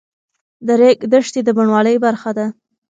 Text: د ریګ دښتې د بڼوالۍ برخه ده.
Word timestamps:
د 0.67 0.67
ریګ 0.81 0.99
دښتې 1.11 1.41
د 1.43 1.49
بڼوالۍ 1.57 1.95
برخه 2.05 2.31
ده. 2.37 2.45